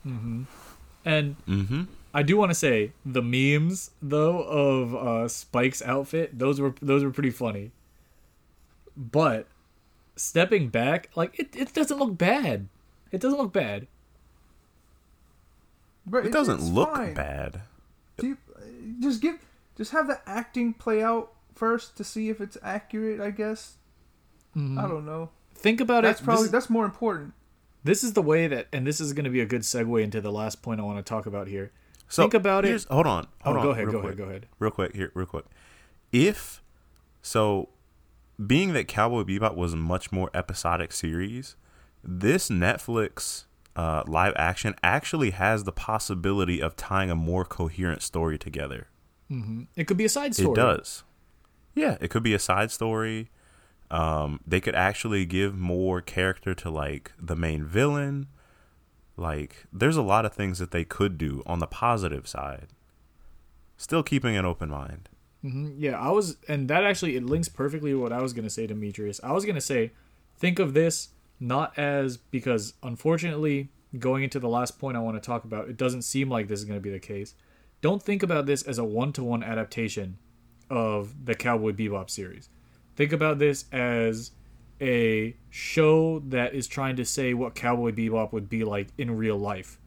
[0.06, 0.46] and
[1.06, 1.84] Mm-hmm.
[2.14, 7.04] I do want to say the memes though of uh, Spike's outfit; those were those
[7.04, 7.72] were pretty funny.
[8.96, 9.48] But
[10.18, 12.68] stepping back, like it, it doesn't look bad.
[13.12, 13.88] It doesn't look bad.
[16.06, 17.14] But It it's- doesn't look fine.
[17.14, 17.62] bad.
[18.18, 18.38] Do you-
[19.00, 19.40] just give,
[19.78, 23.20] just have the acting play out first to see if it's accurate.
[23.20, 23.76] I guess.
[24.56, 24.80] Mm-hmm.
[24.80, 25.30] I don't know.
[25.54, 26.24] Think about That's it.
[26.24, 27.34] probably this, that's more important.
[27.84, 30.20] this is the way that, and this is going to be a good segue into
[30.22, 31.72] the last point I want to talk about here.
[32.10, 32.86] So Think about it.
[32.90, 33.28] Hold on.
[33.44, 33.64] Oh, Hold on.
[33.64, 34.04] go ahead, go quick.
[34.04, 34.46] ahead, go ahead.
[34.60, 35.46] Real quick here, real quick.
[36.12, 36.62] If
[37.22, 37.70] so,
[38.46, 41.56] being that Cowboy Bebop was a much more episodic series,
[42.04, 43.46] this Netflix
[43.76, 48.88] uh, live action actually has the possibility of tying a more coherent story together.
[49.76, 50.52] It could be a side story.
[50.52, 51.04] It does.
[51.76, 53.30] Yeah, it could be a side story.
[53.92, 58.28] Um, they could actually give more character to like the main villain.
[59.16, 62.68] Like, there's a lot of things that they could do on the positive side.
[63.76, 65.10] Still keeping an open mind.
[65.42, 68.68] Hmm Yeah, I was, and that actually it links perfectly what I was gonna say,
[68.68, 69.20] Demetrius.
[69.24, 69.92] I was gonna say,
[70.38, 73.70] think of this not as because unfortunately,
[74.00, 76.60] going into the last point I want to talk about, it doesn't seem like this
[76.60, 77.36] is gonna be the case.
[77.82, 80.18] Don't think about this as a one-to-one adaptation
[80.70, 82.50] of the Cowboy Bebop series.
[82.96, 84.32] Think about this as
[84.82, 89.38] a show that is trying to say what Cowboy Bebop would be like in real
[89.38, 89.80] life,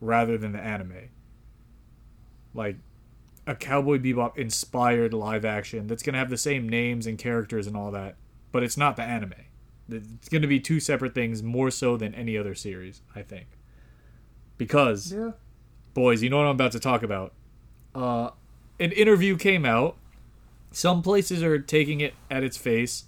[0.00, 1.10] rather than the anime.
[2.54, 2.76] Like
[3.46, 7.66] a Cowboy Bebop inspired live action that's going to have the same names and characters
[7.66, 8.16] and all that,
[8.52, 9.34] but it's not the anime.
[9.88, 13.46] It's going to be two separate things more so than any other series, I think.
[14.56, 15.32] Because, Yeah.
[15.94, 17.32] boys, you know what I'm about to talk about.
[17.94, 18.30] Uh,
[18.78, 19.96] an interview came out.
[20.70, 23.04] Some places are taking it at its face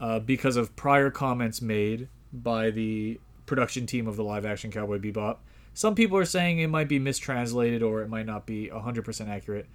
[0.00, 4.98] uh, because of prior comments made by the production team of the live action Cowboy
[4.98, 5.36] Bebop.
[5.76, 9.66] Some people are saying it might be mistranslated or it might not be 100% accurate.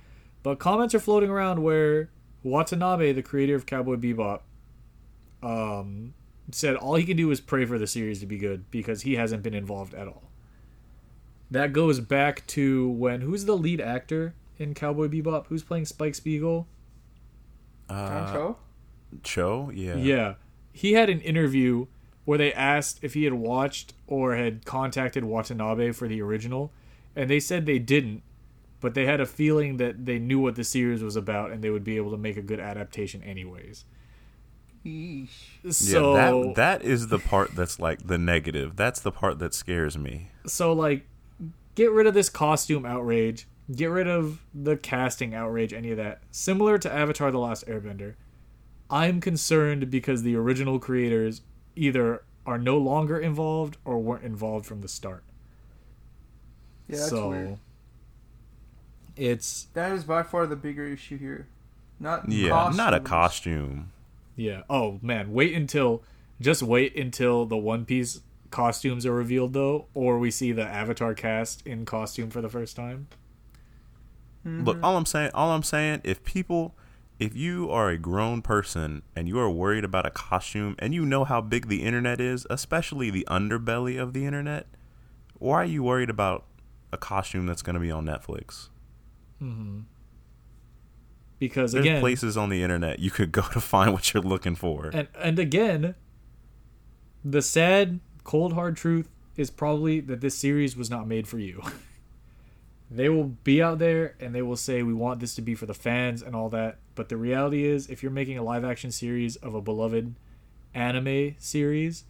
[0.41, 2.09] But comments are floating around where
[2.41, 4.39] Watanabe, the creator of Cowboy Bebop,
[5.43, 6.15] um,
[6.49, 9.13] said all he can do is pray for the series to be good because he
[9.13, 10.23] hasn't been involved at all.
[11.51, 15.45] That goes back to when who's the lead actor in Cowboy Bebop?
[15.49, 16.67] Who's playing Spike Spiegel?
[17.87, 18.57] John Uh, Cho?
[19.21, 19.97] Cho, yeah.
[19.97, 20.33] Yeah.
[20.73, 21.85] He had an interview
[22.25, 26.71] where they asked if he had watched or had contacted Watanabe for the original,
[27.15, 28.23] and they said they didn't,
[28.79, 31.69] but they had a feeling that they knew what the series was about and they
[31.69, 33.85] would be able to make a good adaptation anyways.
[34.85, 35.29] Yeesh.
[35.69, 38.75] So yeah, that that is the part that's like the negative.
[38.75, 40.29] That's the part that scares me.
[40.47, 41.05] so like
[41.75, 46.21] get rid of this costume outrage, get rid of the casting outrage, any of that.
[46.31, 48.15] Similar to Avatar the Last Airbender.
[48.89, 51.41] I'm concerned because the original creators
[51.75, 55.23] either are no longer involved or weren't involved from the start.
[56.87, 57.57] Yeah, that's so weird.
[59.15, 61.47] it's That is by far the bigger issue here.
[61.99, 63.91] Not Yeah, not a costume.
[64.35, 64.63] yeah.
[64.69, 66.03] Oh man, wait until
[66.39, 71.13] just wait until the One Piece costumes are revealed though, or we see the Avatar
[71.13, 73.07] cast in costume for the first time.
[74.43, 74.85] Look, mm-hmm.
[74.85, 76.75] all I'm saying, all I'm saying, if people,
[77.21, 81.05] if you are a grown person and you are worried about a costume and you
[81.05, 84.65] know how big the internet is, especially the underbelly of the internet,
[85.37, 86.45] why are you worried about
[86.91, 88.69] a costume that's going to be on Netflix?
[89.39, 89.81] Mm-hmm.
[91.37, 94.55] Because There's again, places on the internet you could go to find what you're looking
[94.55, 94.89] for.
[94.91, 95.93] and and again,
[97.23, 101.61] the sad, cold hard truth is probably that this series was not made for you.
[102.93, 105.65] they will be out there and they will say we want this to be for
[105.65, 108.91] the fans and all that, but the reality is if you're making a live action
[108.91, 110.13] series of a beloved
[110.73, 112.03] anime series,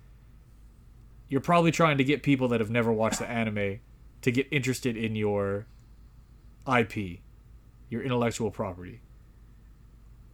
[1.30, 3.80] you're probably trying to get people that have never watched the anime
[4.24, 5.68] to get interested in your
[6.68, 7.20] IP,
[7.90, 9.02] your intellectual property.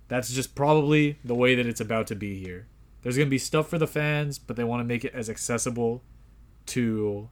[0.07, 2.67] That's just probably the way that it's about to be here.
[3.01, 5.29] There's going to be stuff for the fans, but they want to make it as
[5.29, 6.03] accessible
[6.67, 7.29] to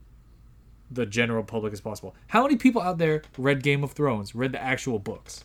[0.89, 2.15] the general public as possible.
[2.27, 5.43] How many people out there read Game of Thrones, read the actual books?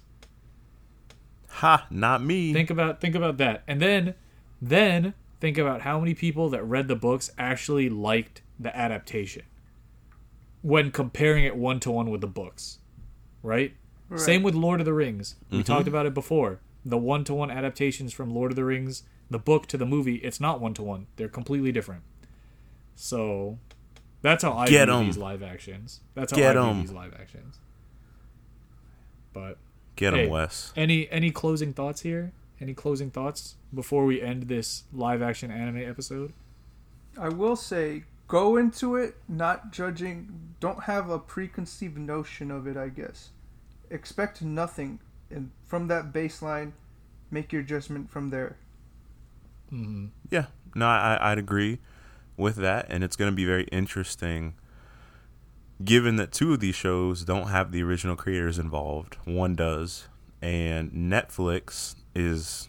[1.61, 2.53] ha, not me.
[2.53, 3.63] Think about think about that.
[3.67, 4.15] And then
[4.61, 9.43] then think about how many people that read the books actually liked the adaptation
[10.63, 12.79] when comparing it one to one with the books.
[13.43, 13.75] Right?
[14.09, 14.21] Right.
[14.21, 15.37] Same with Lord of the Rings.
[15.51, 15.65] We mm-hmm.
[15.65, 16.61] talked about it before.
[16.85, 20.17] The one to one adaptations from Lord of the Rings, the book to the movie,
[20.17, 21.07] it's not one to one.
[21.17, 22.03] They're completely different.
[22.95, 23.59] So
[24.23, 25.07] that's how I Get view 'em.
[25.07, 26.01] these live actions.
[26.15, 26.81] That's how Get I view 'em.
[26.83, 27.59] these live actions.
[29.33, 29.59] But
[29.97, 30.29] Get him, Hey.
[30.29, 30.73] Wes.
[30.77, 32.33] any any closing thoughts here?
[32.61, 36.33] Any closing thoughts before we end this live action anime episode?
[37.19, 40.55] I will say, go into it not judging.
[40.61, 42.77] Don't have a preconceived notion of it.
[42.77, 43.31] I guess.
[43.91, 46.73] Expect nothing, and from that baseline,
[47.31, 48.57] make your judgment from there.
[49.73, 50.07] Mm-hmm.
[50.31, 51.79] Yeah, no, I, I'd agree
[52.41, 54.55] with that, and it's going to be very interesting.
[55.83, 60.09] Given that two of these shows don't have the original creators involved, one does,
[60.43, 62.69] and Netflix is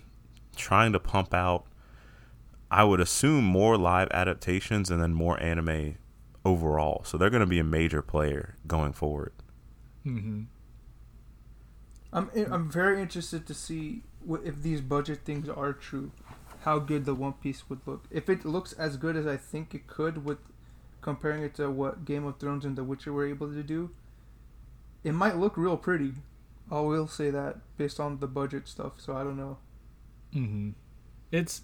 [0.55, 1.65] trying to pump out,
[2.69, 5.97] I would assume, more live adaptations and then more anime
[6.45, 7.03] overall.
[7.03, 9.33] So they're going to be a major player going forward.
[10.05, 10.43] Mm-hmm.
[12.13, 16.11] I'm I'm very interested to see wh- if these budget things are true,
[16.61, 18.05] how good the One Piece would look.
[18.11, 20.37] If it looks as good as I think it could, with
[21.01, 23.89] comparing it to what Game of Thrones and The Witcher were able to do,
[25.03, 26.13] it might look real pretty.
[26.71, 28.93] I will say that based on the budget stuff.
[28.97, 29.57] So I don't know.
[30.33, 30.69] Mm-hmm.
[31.31, 31.63] It's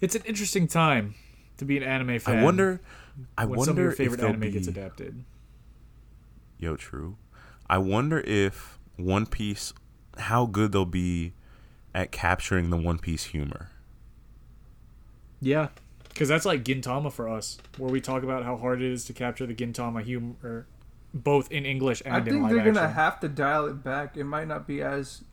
[0.00, 1.14] it's an interesting time
[1.58, 2.38] to be an anime fan.
[2.38, 2.80] I wonder.
[3.38, 5.24] I when wonder some of your if favorite there'll anime be, gets adapted.
[6.58, 7.16] Yo, true.
[7.68, 9.72] I wonder if One Piece,
[10.18, 11.34] how good they'll be
[11.94, 13.70] at capturing the One Piece humor.
[15.40, 15.68] Yeah,
[16.08, 19.12] because that's like Gintama for us, where we talk about how hard it is to
[19.12, 20.66] capture the Gintama humor,
[21.14, 22.74] both in English and I in think live they're action.
[22.74, 24.16] gonna have to dial it back.
[24.16, 25.24] It might not be as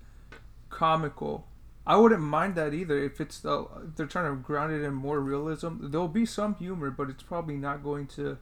[0.69, 1.45] comical.
[1.85, 4.93] I wouldn't mind that either if it's the if they're trying to ground it in
[4.93, 5.87] more realism.
[5.89, 8.37] There'll be some humor, but it's probably not going to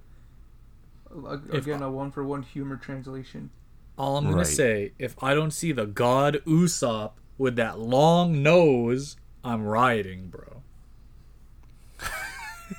[1.15, 3.49] uh, If- again a one for one humor translation.
[3.97, 4.47] All I'm gonna Right.
[4.47, 10.63] say, if I don't see the god Usopp with that long nose, I'm rioting, bro.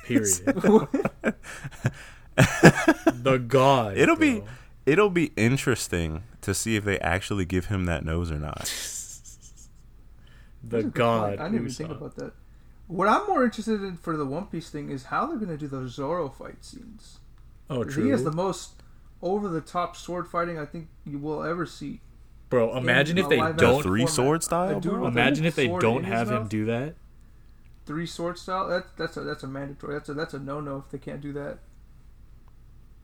[0.03, 0.25] Period.
[2.35, 3.97] the god.
[3.97, 4.43] It'll be
[4.85, 8.57] it'll be interesting to see if they actually give him that nose or not.
[8.57, 8.63] the
[10.63, 11.29] That's a good god.
[11.29, 11.39] point.
[11.39, 12.33] I didn't even think about that.
[12.87, 15.67] What I'm more interested in for the One Piece thing is how they're gonna do
[15.67, 17.19] those Zoro fight scenes.
[17.69, 18.05] Oh, true.
[18.05, 18.81] He has the most
[19.21, 22.01] over the top sword fighting I think you will ever see.
[22.49, 23.83] Bro, imagine if they don't.
[23.83, 24.15] three format.
[24.15, 25.07] sword style, bro?
[25.07, 26.95] Imagine if they don't have him do that.
[27.85, 28.67] three sword style.
[28.67, 29.93] That's that's a that's a mandatory.
[29.93, 31.59] That's a that's a no no if they can't do that.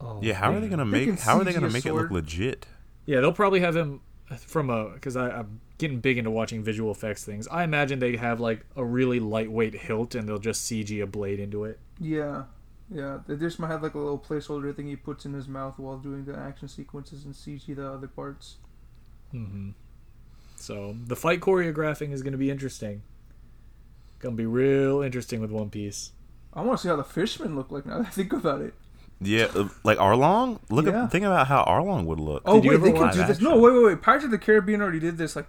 [0.00, 1.08] Oh, Yeah, how are they gonna make?
[1.08, 2.66] can How are they gonna a make it look legit?
[3.06, 4.00] Yeah, they'll probably have him
[4.38, 7.46] from a because I'm getting big into watching visual effects things.
[7.48, 11.38] I imagine they have like a really lightweight hilt and they'll just CG a blade
[11.40, 11.78] into it.
[12.00, 12.44] Yeah,
[12.90, 13.18] yeah.
[13.26, 15.98] They just might have like a little placeholder thing he puts in his mouth while
[15.98, 18.56] doing the action sequences and CG the other parts.
[19.34, 19.70] Hmm
[20.56, 23.02] So the fight choreographing is going to be interesting.
[24.20, 26.12] Going to be real interesting with One Piece.
[26.54, 28.74] I want to see how the fishmen look like now that I think about it.
[29.20, 30.60] Yeah, uh, like Arlong.
[30.70, 31.04] Look Yeah.
[31.04, 32.42] at think about how Arlong would look.
[32.46, 33.40] Oh Did wait, they can do this.
[33.40, 34.02] No, wait, wait, wait.
[34.02, 35.46] Pirates of the Caribbean already did this like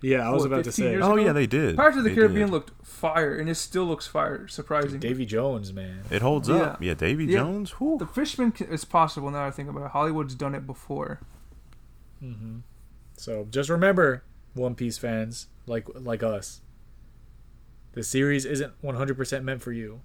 [0.00, 1.16] Yeah, I was What, about to say Oh ago?
[1.24, 1.76] yeah, they did.
[1.76, 2.52] Pirates of the They Caribbean did.
[2.52, 4.46] looked fire, and it still looks fire.
[4.48, 5.00] Surprising.
[5.00, 6.02] Davy Jones, man.
[6.10, 6.56] It holds Yeah.
[6.56, 6.82] up.
[6.82, 7.38] Yeah, Davy Yeah.
[7.38, 7.70] Jones.
[7.72, 7.96] Whew.
[7.98, 9.38] The Fishman c- is possible now.
[9.38, 9.90] that I think about it.
[9.90, 11.20] Hollywood's done it before.
[12.20, 12.58] hmm
[13.18, 14.22] So just remember,
[14.54, 16.60] One Piece fans, like like us,
[17.92, 20.00] the series isn't 100% meant for you.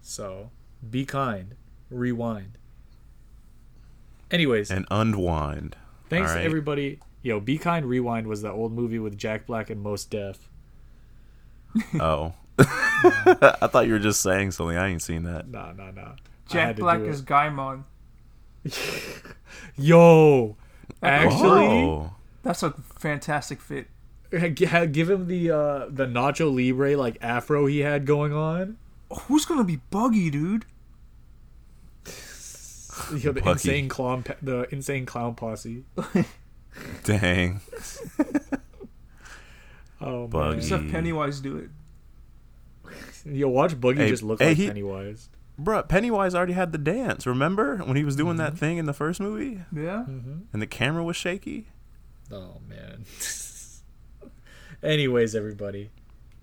[0.00, 0.50] So
[0.88, 1.54] be kind.
[1.90, 2.58] Rewind.
[4.30, 5.76] Anyways, And unwind.
[6.10, 6.44] thanks right.
[6.44, 7.00] everybody.
[7.22, 10.48] Yo, Be Kind Rewind was the old movie with Jack Black and Mos Def.
[12.00, 12.34] Oh.
[12.58, 14.76] I thought you were just saying something.
[14.76, 15.48] I ain't seen that.
[15.48, 16.12] Nah, nah, nah.
[16.48, 17.10] Jack Black is it.
[17.10, 17.84] is Gaimon.
[19.76, 20.56] Yo, oh.
[21.02, 22.10] actually, Oh.
[22.48, 23.88] That's a fantastic fit.
[24.30, 28.78] give him the uh, the Nacho Libre like afro he had going on.
[29.12, 30.64] Who's gonna be Buggy, dude?
[33.12, 33.50] You know, the Bucky.
[33.50, 35.84] insane clown, the insane clown posse.
[37.04, 37.60] Dang.
[40.00, 40.48] Oh Buggy.
[40.50, 41.70] man, Just have Pennywise do it.
[43.26, 45.28] yo, watch Buggy Hey, just look hey, like he- Pennywise.
[45.60, 47.26] Bruh, Pennywise already had the dance.
[47.26, 48.54] Remember when he was doing Mm-hmm.
[48.54, 50.04] that thing in the first movie Yeah.
[50.06, 51.66] and the camera was shaky?
[52.30, 53.04] Oh man.
[54.82, 55.90] Anyways, everybody,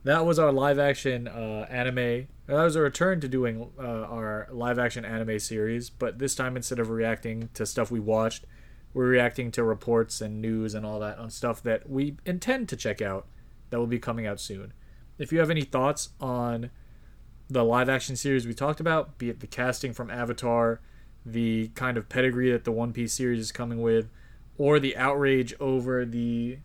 [0.03, 2.27] that was our live action uh, anime.
[2.47, 6.55] That was a return to doing uh, our live action anime series, but this time
[6.55, 8.45] instead of reacting to stuff we watched,
[8.93, 12.75] we're reacting to reports and news and all that on stuff that we intend to
[12.75, 13.27] check out
[13.69, 14.73] that will be coming out soon.
[15.17, 16.71] If you have any thoughts on
[17.49, 20.81] the live action series we talked about, be it the casting from Avatar,
[21.25, 24.09] the kind of pedigree that the One Piece series is coming with,
[24.57, 26.57] or the outrage over the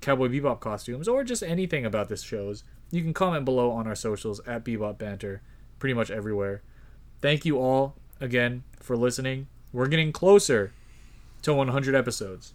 [0.00, 3.94] Cowboy Bebop costumes, or just anything about this shows, you can comment below on our
[3.94, 5.42] socials at Bebop Banter,
[5.78, 6.62] pretty much everywhere.
[7.20, 9.46] Thank you all again for listening.
[9.72, 10.72] We're getting closer
[11.42, 12.54] to 100 episodes.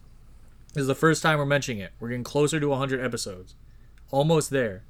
[0.73, 1.91] This is the first time we're mentioning it.
[1.99, 3.55] We're getting closer to 100 episodes.
[4.11, 4.83] Almost there.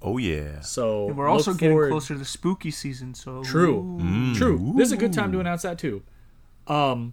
[0.00, 0.60] Oh yeah.
[0.60, 3.98] So And we're also getting forward- closer to the spooky season, so True.
[4.00, 4.34] Mm.
[4.36, 4.72] True.
[4.76, 6.02] This is a good time to announce that too.
[6.66, 7.12] Um,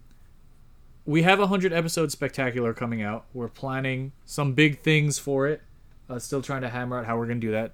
[1.10, 3.26] we have a hundred episode spectacular coming out.
[3.34, 5.64] We're planning some big things for it.
[6.08, 7.72] Uh, still trying to hammer out how we're gonna do that.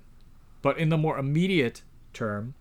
[0.62, 1.82] But in the more immediate
[2.14, 2.54] term,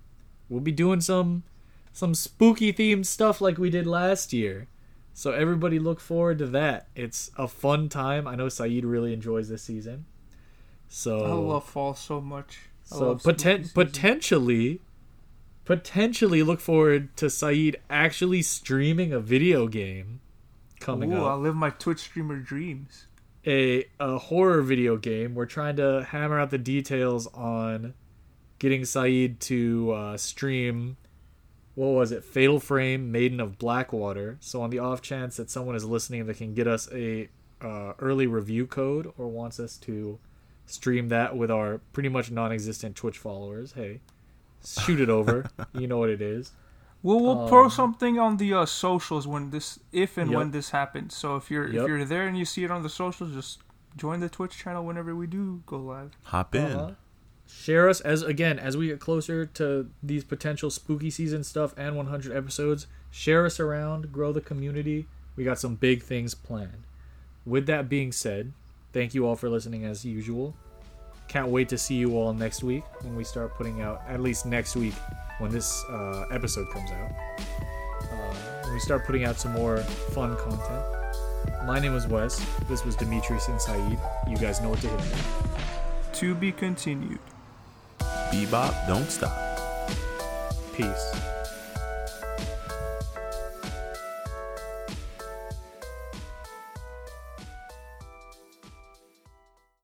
[0.49, 1.45] we'll be doing some
[1.93, 4.67] some spooky themed stuff like we did last year.
[5.13, 6.89] So everybody look forward to that.
[6.97, 8.27] It's a fun time.
[8.27, 10.07] I know Saeed really enjoys this season.
[10.89, 12.59] So I love fall so much.
[12.91, 14.81] I so poten- potentially,
[15.65, 20.19] potentially look forward to Saeed actually streaming a video game
[20.85, 21.33] coming Ooh, up.
[21.33, 23.07] I'll live my Twitch streamer dreams.
[23.47, 25.35] A a horror video game.
[25.35, 27.95] We're trying to hammer out the details on
[28.59, 30.97] getting Saeed to uh, stream.
[31.75, 32.25] What was it?
[32.25, 34.37] Fatal Frame, Maiden of Blackwater.
[34.41, 37.29] So on the off chance that someone is listening that can get us a
[37.61, 40.19] uh, early review code or wants us to
[40.67, 44.01] stream that with our pretty much non-existent Twitch followers, hey,
[44.65, 45.51] shoot it over.
[45.75, 46.53] you know what it is.
[47.05, 50.39] We'll we'll Um, post something on the uh, socials when this, if and Yep.
[50.39, 51.15] when this happens.
[51.15, 51.83] So if you're Yep.
[51.83, 53.61] if you're there and you see it on the socials, just
[53.97, 56.11] join the Twitch channel whenever we do go live.
[56.25, 56.65] Hop in.
[56.73, 56.91] Uh-huh.
[57.47, 61.95] Share us as again as we get closer to these potential spooky season stuff and
[61.95, 62.87] 100 episodes.
[63.11, 65.07] Share us around, grow the community.
[65.37, 66.85] We got some big things planned.
[67.45, 68.53] With that being said,
[68.95, 70.57] thank you all for listening as usual.
[71.29, 74.47] Can't wait to see you all next week when we start putting out at least
[74.47, 74.95] next week
[75.39, 77.11] when this uh, episode comes out.
[78.13, 78.35] Uh,
[78.73, 80.85] we start putting out some more fun content.
[81.67, 82.45] My name is Wes.
[82.69, 83.99] This was Demetrius and Saeed.
[84.29, 85.01] You guys know what to hit.
[85.01, 85.07] me.
[86.15, 87.19] To be continued.
[88.31, 89.37] Bebop, don't stop.
[90.75, 91.34] Peace.